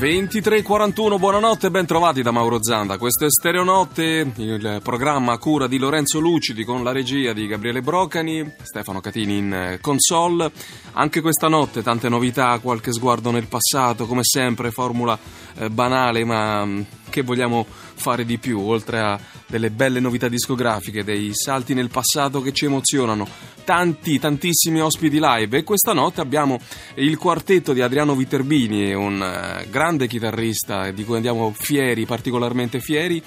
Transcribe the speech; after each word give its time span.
23.41, 0.00 1.18
buonanotte 1.18 1.70
ben 1.70 1.84
trovati 1.84 2.22
da 2.22 2.30
Mauro 2.30 2.62
Zanda. 2.62 2.96
Questo 2.96 3.26
è 3.26 3.28
Stereonotte, 3.28 4.32
il 4.34 4.80
programma 4.82 5.32
a 5.32 5.38
cura 5.38 5.66
di 5.66 5.76
Lorenzo 5.76 6.20
Lucidi 6.20 6.64
con 6.64 6.82
la 6.82 6.90
regia 6.90 7.34
di 7.34 7.46
Gabriele 7.46 7.82
Brocani, 7.82 8.50
Stefano 8.62 9.02
Catini 9.02 9.36
in 9.36 9.52
eh, 9.52 9.78
console. 9.82 10.50
Anche 10.92 11.20
questa 11.20 11.48
notte 11.48 11.82
tante 11.82 12.08
novità, 12.08 12.58
qualche 12.60 12.94
sguardo 12.94 13.30
nel 13.30 13.46
passato, 13.46 14.06
come 14.06 14.24
sempre, 14.24 14.70
formula 14.70 15.18
eh, 15.56 15.68
banale, 15.68 16.24
ma 16.24 16.64
mm, 16.64 16.80
che 17.10 17.22
vogliamo 17.22 17.66
fare 17.68 18.24
di 18.24 18.38
più, 18.38 18.60
oltre 18.60 19.00
a 19.00 19.20
delle 19.46 19.70
belle 19.70 20.00
novità 20.00 20.28
discografiche, 20.28 21.04
dei 21.04 21.30
salti 21.34 21.74
nel 21.74 21.90
passato 21.90 22.40
che 22.40 22.52
ci 22.52 22.64
emozionano, 22.64 23.28
tanti, 23.64 24.18
tantissimi 24.18 24.80
ospiti 24.80 25.18
live. 25.20 25.58
E 25.58 25.64
questa 25.64 25.92
notte 25.92 26.22
abbiamo 26.22 26.58
il 26.94 27.18
quartetto 27.18 27.72
di 27.72 27.82
Adriano 27.82 28.14
Viterbini, 28.14 28.94
un 28.94 29.20
uh, 29.20 29.68
grande 29.68 30.06
chitarrista 30.06 30.90
di 30.92 31.04
cui 31.04 31.16
andiamo 31.16 31.52
fieri, 31.54 32.06
particolarmente 32.06 32.80
fieri. 32.80 33.22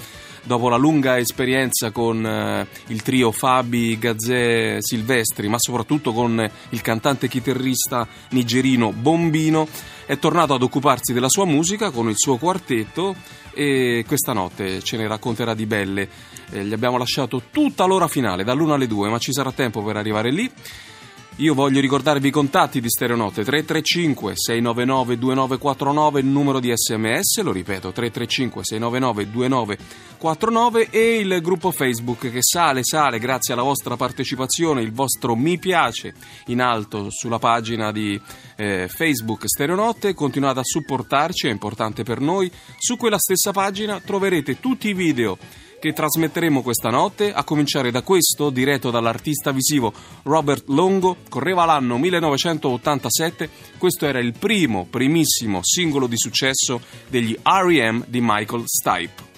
Dopo 0.45 0.68
la 0.68 0.76
lunga 0.76 1.18
esperienza 1.18 1.92
con 1.92 2.26
eh, 2.26 2.68
il 2.88 3.02
trio 3.02 3.31
Fabi, 3.31 3.98
Gazzè, 3.98 4.76
Silvestri, 4.80 5.48
ma 5.48 5.56
soprattutto 5.58 6.12
con 6.12 6.52
il 6.72 6.81
cantante 6.81 7.30
chitarrista 7.30 8.06
nigerino 8.31 8.92
Bombino, 8.92 9.66
è 10.06 10.18
tornato 10.20 10.54
ad 10.54 10.62
occuparsi 10.62 11.14
della 11.14 11.30
sua 11.30 11.46
musica 11.46 11.92
con 11.92 12.09
il 12.09 12.18
suo 12.18 12.38
quartetto 12.38 13.16
e 13.54 14.04
questa 14.08 14.34
notte 14.34 14.82
ce 14.82 14.98
ne 14.98 15.08
racconterà 15.08 15.54
di 15.54 15.66
belle. 15.66 16.10
Eh, 16.52 16.66
gli 16.66 16.73
abbiamo 16.73 16.98
lasciato 16.98 17.44
tutta 17.52 17.86
l'ora 17.86 18.08
finale, 18.08 18.44
dall'1 18.44 18.72
alle 18.72 18.88
2, 18.88 19.10
ma 19.10 19.18
ci 19.18 19.32
sarà 19.32 19.52
tempo 19.52 19.84
per 19.84 19.98
arrivare 19.98 20.32
lì. 20.32 20.52
Io 21.38 21.56
voglio 21.56 21.81
ricordarvi 21.81 22.28
i 22.28 22.31
contatti 22.31 22.80
di 22.80 22.88
Stereonotte 22.88 23.44
335 23.44 24.34
699 24.36 25.17
2949 25.17 26.20
il 26.20 26.28
numero 26.28 26.59
di 26.59 26.72
sms, 26.72 27.42
lo 27.42 27.52
ripeto 27.52 27.92
335 27.92 28.64
699 28.64 29.31
2949 29.31 30.89
e 30.92 31.17
il 31.17 31.42
gruppo 31.42 31.72
Facebook 31.72 32.30
che 32.30 32.44
sale 32.44 32.81
sale 32.84 33.17
grazie 33.17 33.56
alla 33.56 33.64
vostra 33.64 33.95
partecipazione, 33.95 34.84
il 34.84 34.94
vostro 34.94 35.36
mi 35.36 35.58
piace 35.58 36.14
in 36.48 36.61
alto 36.61 37.08
sulla 37.09 37.39
pagina 37.39 37.92
di 37.92 38.22
eh, 38.56 38.88
Facebook 38.88 39.45
Stereonotte, 39.48 40.14
continuate 40.14 40.59
a 40.59 40.64
supportarci, 40.64 41.48
è 41.48 41.52
importante 41.52 42.04
per 42.04 42.20
noi. 42.20 42.52
Su 42.78 42.95
quella 42.95 43.17
stessa 43.17 43.52
pagina 43.52 44.00
troverete 44.00 44.59
tutti 44.59 44.88
i 44.89 44.94
video 44.94 45.39
che 45.84 45.92
trasmetteremo 45.92 46.62
questa 46.62 46.89
notte, 46.89 47.34
a 47.34 47.44
cominciare 47.44 47.92
da 47.92 48.03
questo, 48.03 48.50
diretto 48.50 48.89
dall'artista 48.89 49.52
visivo 49.52 49.92
Robert 50.22 50.70
Longo, 50.70 51.17
correva 51.28 51.66
l'anno 51.66 51.98
1987, 51.98 53.50
questo 53.78 54.06
era 54.06 54.20
il 54.20 54.31
primo, 54.31 54.88
primissimo 54.89 55.59
singolo 55.61 56.08
di 56.08 56.16
successo 56.16 56.80
degli 57.09 57.38
R.E.M. 57.44 58.06
di 58.08 58.20
Michael 58.22 58.64
Stipe. 58.66 59.33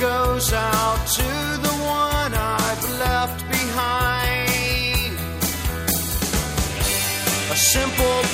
Goes 0.00 0.52
out 0.52 1.06
to 1.06 1.22
the 1.22 1.74
one 1.84 2.34
I've 2.34 2.84
left 2.98 3.48
behind. 3.48 5.18
A 7.50 7.56
simple 7.56 8.25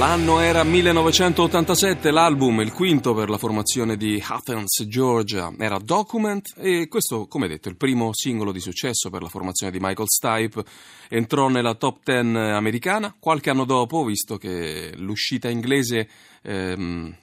L'anno 0.00 0.40
era 0.40 0.64
1987, 0.64 2.10
l'album, 2.10 2.62
il 2.62 2.72
quinto 2.72 3.12
per 3.12 3.28
la 3.28 3.36
formazione 3.36 3.98
di 3.98 4.18
Athens, 4.26 4.86
Georgia, 4.86 5.52
era 5.58 5.76
Document 5.76 6.54
e 6.56 6.88
questo, 6.88 7.26
come 7.26 7.48
detto, 7.48 7.68
il 7.68 7.76
primo 7.76 8.08
singolo 8.14 8.50
di 8.50 8.60
successo 8.60 9.10
per 9.10 9.20
la 9.20 9.28
formazione 9.28 9.70
di 9.70 9.78
Michael 9.78 10.08
Stipe, 10.08 10.64
entrò 11.10 11.48
nella 11.48 11.74
top 11.74 11.98
10 12.02 12.34
americana. 12.34 13.14
Qualche 13.20 13.50
anno 13.50 13.66
dopo, 13.66 14.02
visto 14.02 14.38
che 14.38 14.94
l'uscita 14.96 15.50
inglese 15.50 16.08
ehm, 16.44 17.14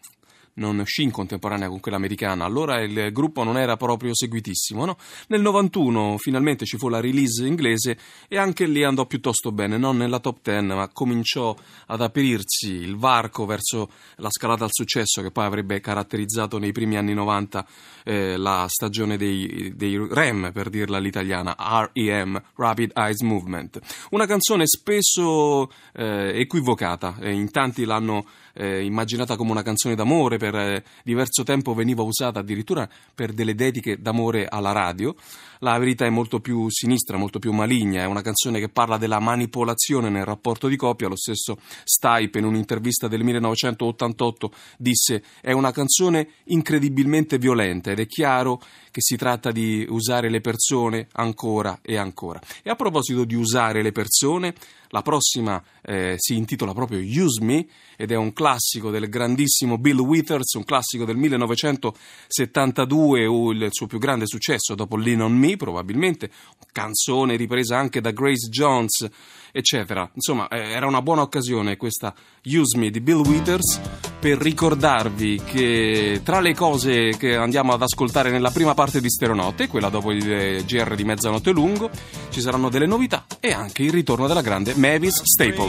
non 0.58 0.80
uscì 0.80 1.04
in 1.04 1.12
contemporanea 1.12 1.68
con 1.68 1.80
quella 1.80 1.98
americana, 1.98 2.46
allora 2.46 2.82
il 2.82 3.12
gruppo 3.12 3.44
non 3.44 3.58
era 3.58 3.78
proprio 3.78 4.16
seguitissimo. 4.16 4.86
No? 4.86 4.98
Nel 5.28 5.42
91 5.42 6.18
finalmente 6.18 6.66
ci 6.66 6.78
fu 6.78 6.90
la 6.90 7.00
release 7.00 7.46
inglese 7.46 7.98
e 8.28 8.38
anche 8.38 8.66
lì 8.66 8.84
andò 8.84 9.06
piuttosto 9.06 9.52
bene, 9.52 9.78
non 9.78 9.98
nella 9.98 10.20
top 10.20 10.40
10, 10.44 10.66
ma 10.68 10.88
cominciò 10.90 11.56
ad 11.88 12.02
aprirsi 12.02 12.72
il 12.72 12.96
varco 12.98 13.46
verso 13.46 13.90
la 14.18 14.30
scalata 14.30 14.64
al 14.64 14.72
successo 14.72 15.22
che 15.22 15.32
poi 15.32 15.46
avrebbe 15.46 15.80
caratterizzato 15.80 16.58
nei 16.58 16.72
primi 16.72 16.98
anni 16.98 17.14
90 17.14 17.68
eh, 18.04 18.38
la 18.38 18.66
stagione 18.70 19.18
dei, 19.18 19.74
dei 19.76 19.98
REM, 20.10 20.52
per 20.54 20.70
dirla 20.70 20.98
all'italiana, 20.98 21.56
REM, 21.94 22.42
Rapid 22.56 22.92
Eyes 22.96 23.22
Movement. 23.22 23.80
Una 24.12 24.26
canzone 24.26 24.66
spesso 24.66 25.70
eh, 25.94 26.32
equivocata, 26.40 27.18
eh, 27.20 27.32
in 27.32 27.52
tanti 27.52 27.86
l'hanno 27.86 28.26
eh, 28.54 28.84
immaginata 28.84 29.36
come 29.36 29.52
una 29.52 29.62
canzone 29.62 29.96
d'amore, 29.96 30.38
per 30.50 30.56
eh, 30.56 30.84
diverso 31.04 31.44
tempo 31.44 31.74
veniva 31.74 32.04
usata 32.04 32.40
addirittura 32.40 32.88
per 33.14 33.34
delle 33.34 33.56
dediche 33.56 34.02
d'amore 34.02 34.48
alla 34.48 34.72
radio. 34.72 35.16
La 35.60 35.78
verità 35.78 36.06
è 36.06 36.10
molto 36.10 36.40
più 36.40 36.70
sinistra, 36.70 37.18
molto 37.18 37.40
più 37.40 37.52
maligna, 37.52 38.04
è 38.04 38.06
una 38.06 38.22
canzone 38.22 38.60
che 38.60 38.70
parla 38.70 38.98
della 38.98 39.20
manipolazione 39.20 40.10
nel 40.10 40.24
rapporto 40.24 40.68
di 40.68 40.76
coppia. 40.76 41.08
Lo 41.08 41.18
stesso 41.18 41.58
Stipe 41.84 42.38
in 42.38 42.46
un'intervista 42.46 43.08
del 43.08 43.24
1988 43.24 44.52
disse 44.78 45.24
è 45.42 45.52
una 45.52 45.72
canzone 45.72 46.30
incredibilmente 46.46 47.38
violenta 47.40 47.92
ed 47.92 48.00
è 48.00 48.06
chiaro 48.06 48.62
che 48.92 49.02
si 49.02 49.16
tratta 49.16 49.52
di 49.52 49.86
usare 49.90 50.30
le 50.30 50.42
persone 50.42 51.08
ancora 51.14 51.80
e 51.82 51.98
ancora. 51.98 52.40
E 52.64 52.70
a 52.70 52.76
proposito 52.76 53.26
di 53.26 53.36
usare 53.36 53.82
le 53.82 53.92
persone, 53.92 54.54
la 54.90 55.02
prossima 55.02 55.62
eh, 55.82 56.16
si 56.18 56.36
intitola 56.36 56.74
proprio 56.74 57.00
Use 57.00 57.42
Me 57.44 57.66
ed 57.96 58.12
è 58.12 58.16
un 58.16 58.34
classico 58.34 58.92
del 58.92 59.08
grandissimo 59.10 59.78
Bill 59.78 60.00
Withers, 60.00 60.54
un 60.54 60.64
classico 60.64 61.06
del 61.06 61.18
1972, 61.18 63.22
il 63.22 63.68
suo 63.72 63.86
più 63.88 64.00
grande 64.00 64.28
successo 64.28 64.76
dopo 64.76 64.98
Lean 64.98 65.22
on 65.22 65.34
Me 65.34 65.58
probabilmente, 65.58 66.30
canzone 66.72 67.36
ripresa 67.36 67.78
anche 67.78 68.02
da 68.02 68.12
Grace 68.12 68.50
Jones, 68.50 69.08
eccetera. 69.52 70.08
Insomma, 70.14 70.48
eh, 70.48 70.72
era 70.72 70.86
una 70.86 71.02
buona 71.02 71.24
occasione 71.24 71.76
questa 71.76 72.14
Use 72.46 72.78
Me 72.78 72.92
di 72.92 73.02
Bill 73.02 73.26
Withers 73.26 73.82
per 74.20 74.38
ricordarvi 74.38 75.42
che 75.44 76.22
tra 76.24 76.40
le 76.40 76.54
cose 76.54 77.18
che 77.18 77.36
andiamo 77.36 77.74
ad 77.74 77.82
ascoltare 77.82 78.30
nella 78.30 78.52
prima 78.52 78.74
parte 78.74 79.02
di 79.02 79.10
Stereonotte, 79.10 79.68
quella 79.68 79.90
dopo 79.90 80.12
il 80.12 80.32
eh, 80.32 80.64
GR 80.66 80.96
di 80.96 81.04
mezzanotte 81.04 81.52
lungo, 81.52 81.90
ci 82.30 82.42
saranno 82.42 82.70
delle 82.70 82.86
novità 82.86 83.26
e 83.40 83.52
anche 83.52 83.84
il 83.84 83.92
ritorno 83.92 84.28
della 84.28 84.42
grande 84.42 84.76
Mavis 84.78 85.16
Staple. 85.26 85.68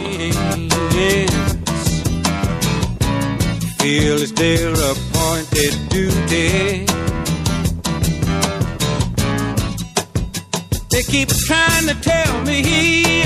Feel 3.79 4.17
it's 4.21 4.31
their 4.33 4.73
appointed 4.73 5.73
duty. 5.89 6.85
They 10.89 11.03
keep 11.03 11.29
trying 11.29 11.87
to 11.87 11.95
tell 12.01 12.43
me 12.43 13.23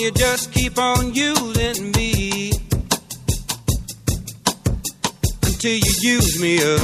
you 0.00 0.10
just 0.12 0.50
keep 0.52 0.78
on 0.78 1.12
using 1.12 1.92
me 1.92 2.50
until 5.42 5.76
you 5.76 5.92
use 6.00 6.40
me 6.40 6.56
up. 6.56 6.80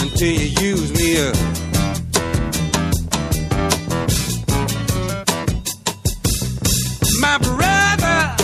Until 0.00 0.28
you 0.28 0.48
use 0.60 0.92
me 0.98 1.18
up. 1.26 1.36
My 7.22 7.38
brother 7.38 8.36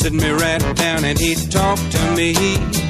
sit 0.00 0.12
me 0.12 0.28
right 0.30 0.76
down 0.76 1.04
and 1.04 1.16
he 1.16 1.36
talked 1.36 1.92
to 1.92 2.14
me. 2.16 2.89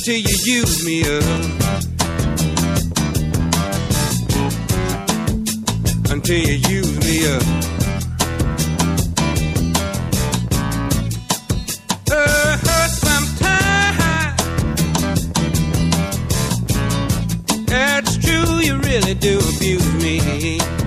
until 0.00 0.16
you 0.16 0.36
use 0.54 0.86
me 0.86 1.02
up. 1.02 1.24
Until 6.10 6.38
you 6.38 6.54
use 6.54 6.98
me 7.00 7.26
up. 7.26 7.42
Uh, 12.10 12.56
really 18.78 19.14
do 19.14 19.38
abuse 19.38 19.94
me. 20.02 20.79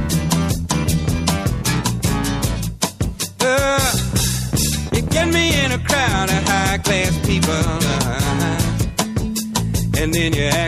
Yeah. 10.31 10.62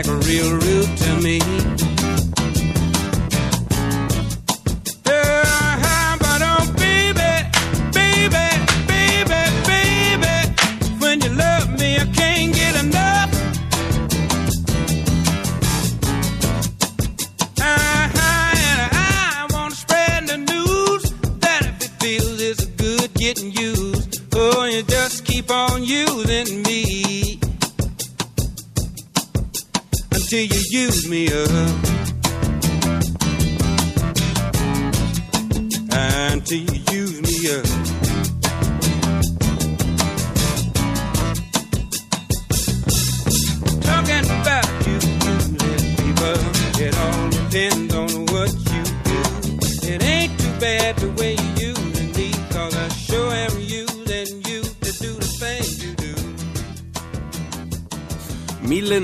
Use 31.36 31.75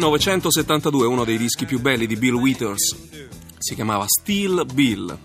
1972, 0.03 1.07
uno 1.07 1.25
dei 1.25 1.39
dischi 1.39 1.65
più 1.65 1.81
belli 1.81 2.09
di 2.09 2.17
Bill 2.17 2.35
Withers, 2.35 2.97
si 3.57 3.77
chiamava 3.77 4.05
Still 4.09 4.67
Bill 4.75 5.17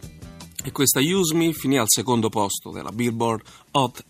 e 0.63 0.71
questa 0.71 0.99
Use 0.99 1.33
Me 1.33 1.51
finì 1.51 1.79
al 1.79 1.87
secondo 1.87 2.29
posto 2.29 2.69
della 2.69 2.91
Billboard 2.91 3.41
Hot 3.71 4.05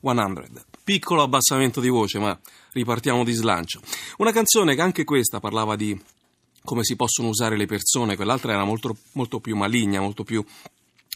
100. 0.00 0.42
piccolo 0.84 1.22
abbassamento 1.22 1.80
di 1.80 1.88
voce, 1.88 2.20
ma 2.20 2.38
ripartiamo 2.70 3.24
di 3.24 3.32
slancio. 3.32 3.80
Una 4.18 4.30
canzone 4.30 4.76
che 4.76 4.80
anche 4.80 5.02
questa 5.02 5.40
parlava 5.40 5.74
di 5.74 6.00
come 6.64 6.84
si 6.84 6.94
possono 6.94 7.26
usare 7.26 7.56
le 7.56 7.66
persone, 7.66 8.14
quell'altra 8.14 8.52
era 8.52 8.64
molto, 8.64 8.96
molto 9.14 9.40
più 9.40 9.56
maligna, 9.56 10.00
molto 10.00 10.22
più 10.22 10.44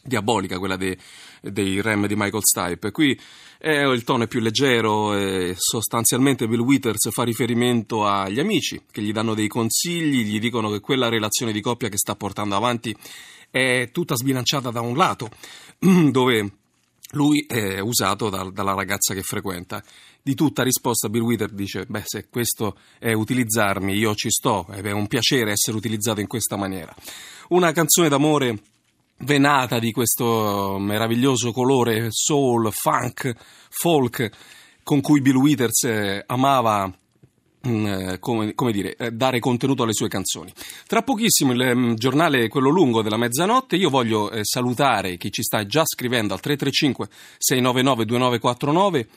diabolica 0.07 0.59
quella 0.59 0.77
dei, 0.77 0.97
dei 1.41 1.81
Rem 1.81 2.07
di 2.07 2.15
Michael 2.17 2.43
Stipe. 2.43 2.91
Qui 2.91 3.19
eh, 3.59 3.83
il 3.91 4.05
tono 4.05 4.25
è 4.25 4.29
più 4.29 4.41
leggero 4.41 5.15
e 5.15 5.55
sostanzialmente 5.57 6.47
Bill 6.47 6.61
Withers 6.61 7.11
fa 7.11 7.23
riferimento 7.23 8.07
agli 8.07 8.39
amici 8.39 8.81
che 8.91 9.03
gli 9.03 9.13
danno 9.13 9.35
dei 9.35 9.49
consigli, 9.49 10.25
gli 10.25 10.39
dicono 10.39 10.71
che 10.71 10.81
quella 10.81 11.09
relazione 11.09 11.53
di 11.53 11.61
coppia 11.61 11.89
che 11.89 11.97
sta 11.97 12.15
portando 12.15 12.55
avanti 12.55 12.95
è 13.51 13.89
tutta 13.93 14.17
sbilanciata 14.17 14.71
da 14.71 14.81
un 14.81 14.97
lato, 14.97 15.31
dove 16.11 16.51
lui 17.13 17.45
è 17.47 17.79
usato 17.79 18.29
da, 18.29 18.51
dalla 18.53 18.75
ragazza 18.75 19.15
che 19.15 19.23
frequenta. 19.23 19.83
Di 20.23 20.35
tutta 20.35 20.65
risposta 20.65 21.09
Bill 21.09 21.23
Withers 21.23 21.53
dice, 21.53 21.87
beh 21.87 22.03
se 22.05 22.27
questo 22.29 22.77
è 22.99 23.13
utilizzarmi 23.13 23.95
io 23.95 24.15
ci 24.17 24.29
sto, 24.29 24.67
è 24.69 24.91
un 24.91 25.07
piacere 25.07 25.53
essere 25.53 25.77
utilizzato 25.77 26.21
in 26.21 26.27
questa 26.27 26.57
maniera. 26.57 26.93
Una 27.51 27.71
canzone 27.71 28.09
d'amore 28.09 28.59
venata 29.19 29.79
di 29.79 29.93
questo 29.93 30.77
meraviglioso 30.79 31.53
colore 31.53 32.09
soul, 32.11 32.71
funk, 32.73 33.33
folk 33.71 34.31
con 34.83 35.01
cui 35.01 35.21
Bill 35.21 35.37
Withers 35.37 35.85
eh, 35.85 36.23
amava 36.27 36.93
mm, 37.67 37.87
eh, 37.87 38.19
come, 38.21 38.55
come 38.55 38.73
dire, 38.73 38.95
eh, 38.97 39.11
dare 39.11 39.41
contenuto 39.41 39.83
alle 39.83 39.95
sue 39.95 40.09
canzoni. 40.09 40.53
Tra 40.87 41.03
pochissimo 41.03 41.53
il 41.53 41.73
um, 41.75 41.95
giornale, 41.97 42.49
quello 42.49 42.69
lungo 42.69 43.03
della 43.03 43.17
mezzanotte, 43.17 43.77
io 43.77 43.91
voglio 43.91 44.31
salutare 44.43 45.17
chi 45.17 45.33
ci 45.33 45.43
sta 45.43 45.67
già 45.67 45.83
scrivendo 45.85 46.35
al 46.35 46.41
335 46.41 47.09
699 47.39 48.05
2949, 48.05 49.09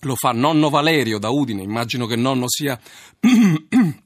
lo 0.00 0.14
fa 0.16 0.32
nonno 0.32 0.70
Valerio 0.70 1.18
da 1.18 1.30
Udine, 1.30 1.62
immagino 1.62 2.06
che 2.06 2.16
nonno 2.16 2.46
sia 2.48 2.78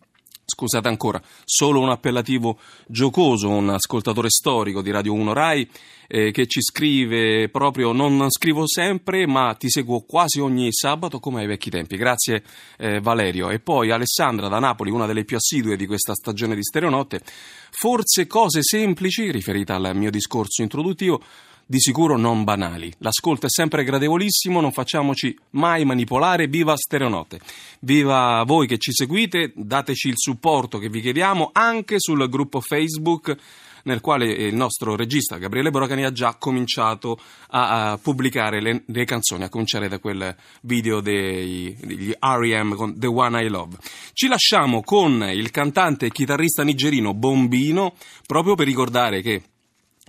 scusate 0.51 0.89
ancora, 0.89 1.23
solo 1.45 1.81
un 1.81 1.91
appellativo 1.91 2.59
giocoso, 2.87 3.49
un 3.49 3.71
ascoltatore 3.71 4.29
storico 4.29 4.83
di 4.83 4.91
Radio 4.91 5.13
1 5.13 5.33
Rai 5.33 5.71
eh, 6.13 6.33
che 6.33 6.49
ci 6.49 6.61
scrive 6.61 7.49
proprio 7.51 7.93
non 7.93 8.27
scrivo 8.31 8.67
sempre 8.67 9.29
ma 9.29 9.55
ti 9.55 9.71
seguo 9.71 10.01
quasi 10.01 10.41
ogni 10.41 10.73
sabato 10.73 11.21
come 11.21 11.43
ai 11.43 11.47
vecchi 11.47 11.71
tempi. 11.71 11.97
Grazie 11.97 12.43
eh, 12.79 13.01
Valerio. 13.01 13.51
E 13.51 13.61
poi 13.61 13.93
Alessandra 13.93 14.49
da 14.49 14.59
Napoli, 14.59 14.91
una 14.91 15.07
delle 15.07 15.25
più 15.25 15.37
assidue 15.37 15.77
di 15.77 15.87
questa 15.87 16.15
stagione 16.15 16.57
di 16.57 16.65
Stereonotte, 16.65 17.23
forse 17.71 18.27
cose 18.27 18.63
semplici, 18.63 19.31
riferita 19.31 19.77
al 19.77 19.93
mio 19.95 20.11
discorso 20.11 20.63
introduttivo, 20.63 21.23
di 21.71 21.79
sicuro 21.79 22.17
non 22.17 22.43
banali. 22.43 22.93
L'ascolto 22.99 23.47
è 23.47 23.49
sempre 23.49 23.85
gradevolissimo, 23.85 24.61
non 24.61 24.73
facciamoci 24.73 25.39
mai 25.51 25.85
manipolare, 25.85 26.49
viva 26.49 26.75
Stereonote. 26.77 27.39
Viva 27.79 28.43
voi 28.45 28.67
che 28.67 28.77
ci 28.77 28.91
seguite, 28.93 29.53
dateci 29.55 30.09
il 30.09 30.17
supporto 30.17 30.79
che 30.79 30.89
vi 30.89 31.01
chiediamo 31.01 31.51
anche 31.53 32.01
sul 32.01 32.29
gruppo 32.29 32.61
Facebook 32.61 33.37
nel 33.85 34.01
quale 34.01 34.27
il 34.27 34.55
nostro 34.55 34.97
regista 34.97 35.39
Gabriele 35.39 35.71
Brocani 35.71 36.05
ha 36.05 36.13
già 36.13 36.35
cominciato 36.35 37.19
a, 37.51 37.93
a 37.93 37.99
pubblicare 37.99 38.61
le, 38.61 38.83
le, 38.87 39.05
canzoni, 39.05 39.45
a 39.45 39.49
cominciare 39.49 39.89
da 39.89 40.01
quel 40.01 40.35
video 40.63 41.01
dei, 41.01 41.75
degli 41.81 42.11
R.E.M. 42.11 42.75
con 42.75 42.99
The 42.99 43.07
One 43.07 43.45
I 43.45 43.49
Love. 43.49 43.77
Ci 44.13 44.27
lasciamo 44.27 44.83
con 44.83 45.23
il 45.33 45.53
cantante 45.53 46.07
e 46.07 46.11
chitarrista 46.11 46.65
nigerino 46.65 47.15
Bombino, 47.15 47.95
proprio 48.27 48.57
per 48.57 48.67
ricordare 48.67 49.23
che 49.23 49.43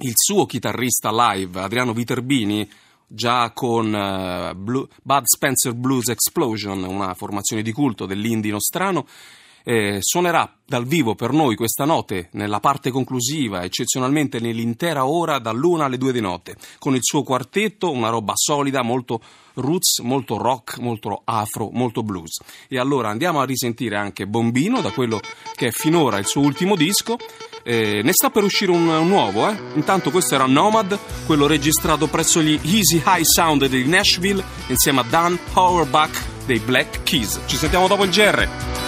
il 0.01 0.13
suo 0.15 0.45
chitarrista 0.45 1.11
live, 1.11 1.59
Adriano 1.59 1.93
Viterbini, 1.93 2.67
già 3.05 3.51
con 3.51 3.93
uh, 3.93 4.55
Blue, 4.55 4.87
Bud 5.03 5.23
Spencer 5.25 5.73
Blues 5.73 6.09
Explosion, 6.09 6.83
una 6.83 7.13
formazione 7.13 7.61
di 7.61 7.71
culto 7.71 8.05
dell'indie 8.05 8.51
nostrano, 8.51 9.05
eh, 9.63 9.97
suonerà 9.99 10.57
dal 10.65 10.85
vivo 10.85 11.13
per 11.13 11.31
noi 11.31 11.55
questa 11.55 11.85
notte 11.85 12.29
nella 12.31 12.59
parte 12.59 12.89
conclusiva, 12.89 13.63
eccezionalmente 13.63 14.39
nell'intera 14.39 15.05
ora 15.05 15.37
dall'una 15.37 15.85
alle 15.85 15.97
due 15.97 16.11
di 16.11 16.21
notte, 16.21 16.55
con 16.79 16.95
il 16.95 17.01
suo 17.03 17.21
quartetto, 17.21 17.91
una 17.91 18.09
roba 18.09 18.33
solida, 18.35 18.81
molto 18.81 19.21
roots, 19.55 19.99
molto 19.99 20.37
rock, 20.37 20.79
molto 20.79 21.21
afro, 21.25 21.69
molto 21.71 22.01
blues. 22.01 22.39
E 22.67 22.79
allora 22.79 23.09
andiamo 23.09 23.39
a 23.39 23.45
risentire 23.45 23.97
anche 23.97 24.25
Bombino, 24.25 24.81
da 24.81 24.91
quello 24.91 25.19
che 25.53 25.67
è 25.67 25.71
finora 25.71 26.17
il 26.17 26.25
suo 26.25 26.41
ultimo 26.41 26.75
disco. 26.75 27.17
Eh, 27.63 28.01
ne 28.03 28.11
sta 28.13 28.29
per 28.29 28.43
uscire 28.43 28.71
un, 28.71 28.87
un 28.87 29.07
nuovo, 29.07 29.49
eh? 29.49 29.55
Intanto 29.75 30.11
questo 30.11 30.35
era 30.35 30.45
Nomad, 30.45 30.97
quello 31.25 31.47
registrato 31.47 32.07
presso 32.07 32.41
gli 32.41 32.59
Easy 32.63 33.01
High 33.05 33.23
Sound 33.23 33.65
di 33.67 33.85
Nashville, 33.85 34.43
insieme 34.67 35.01
a 35.01 35.05
Dan 35.07 35.37
Auerbach 35.53 36.23
dei 36.45 36.59
Black 36.59 37.03
Keys. 37.03 37.41
Ci 37.45 37.57
sentiamo 37.57 37.87
dopo 37.87 38.03
il 38.03 38.09
GR. 38.09 38.80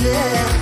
yeah. 0.00 0.57